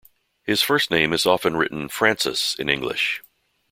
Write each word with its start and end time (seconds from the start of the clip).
His 0.41 0.63
first 0.63 0.89
name 0.89 1.13
is 1.13 1.27
often 1.27 1.55
written 1.55 1.87
'Francis' 1.87 2.55
in 2.55 2.69
English. 2.69 3.21